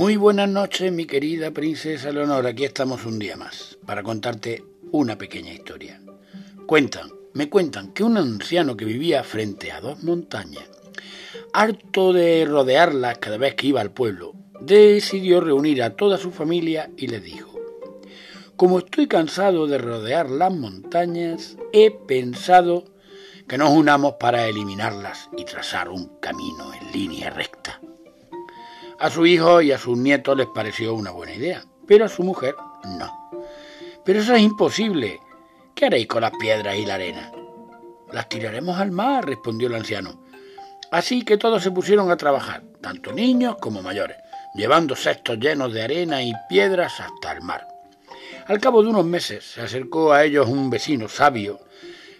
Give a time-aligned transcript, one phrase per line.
[0.00, 2.46] Muy buenas noches, mi querida princesa Leonor.
[2.46, 6.00] Aquí estamos un día más para contarte una pequeña historia.
[6.64, 10.64] Cuentan, me cuentan que un anciano que vivía frente a dos montañas,
[11.52, 14.32] harto de rodearlas cada vez que iba al pueblo,
[14.62, 17.52] decidió reunir a toda su familia y les dijo,
[18.56, 22.86] como estoy cansado de rodear las montañas, he pensado
[23.46, 27.59] que nos unamos para eliminarlas y trazar un camino en línea recta.
[29.00, 32.22] A su hijo y a sus nietos les pareció una buena idea, pero a su
[32.22, 32.54] mujer
[32.84, 33.30] no.
[34.04, 35.18] Pero eso es imposible.
[35.74, 37.32] ¿Qué haréis con las piedras y la arena?
[38.12, 40.22] Las tiraremos al mar, respondió el anciano.
[40.90, 44.18] Así que todos se pusieron a trabajar, tanto niños como mayores,
[44.54, 47.66] llevando cestos llenos de arena y piedras hasta el mar.
[48.48, 51.58] Al cabo de unos meses se acercó a ellos un vecino sabio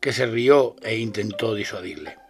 [0.00, 2.23] que se rió e intentó disuadirle.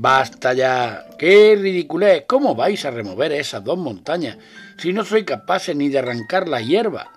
[0.00, 1.08] Basta ya.
[1.18, 2.22] ¡Qué ridiculez!
[2.28, 4.38] ¿Cómo vais a remover esas dos montañas
[4.76, 7.10] si no soy capaz ni de arrancar la hierba?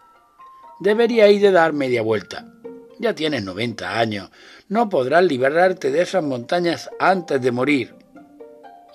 [0.79, 2.51] Deberíais de dar media vuelta.
[2.97, 4.31] Ya tienes 90 años.
[4.67, 7.93] No podrás liberarte de esas montañas antes de morir.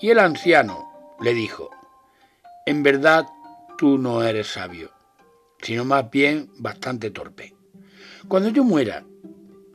[0.00, 1.70] Y el anciano le dijo,
[2.66, 3.26] En verdad
[3.78, 4.90] tú no eres sabio,
[5.62, 7.54] sino más bien bastante torpe.
[8.26, 9.04] Cuando yo muera,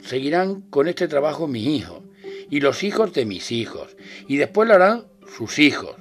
[0.04, 2.04] seguirán con este trabajo mis hijos
[2.52, 3.96] y los hijos de mis hijos,
[4.28, 5.96] y después lo harán sus hijos.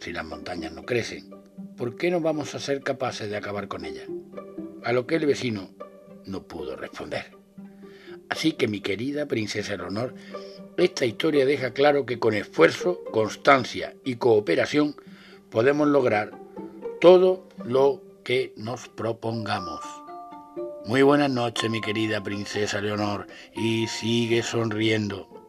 [0.00, 1.30] Si las montañas no crecen,
[1.76, 4.08] ¿por qué no vamos a ser capaces de acabar con ellas?
[4.82, 5.70] A lo que el vecino
[6.24, 7.36] no pudo responder.
[8.30, 10.14] Así que mi querida princesa Leonor,
[10.78, 14.96] esta historia deja claro que con esfuerzo, constancia y cooperación
[15.50, 16.30] podemos lograr
[17.02, 19.80] todo lo que nos propongamos.
[20.86, 25.39] Muy buenas noches, mi querida princesa Leonor, y sigue sonriendo.